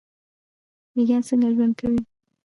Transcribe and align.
میږیان 0.93 1.21
څنګه 1.29 1.47
ژوند 1.55 1.73
کوي؟ 1.79 2.01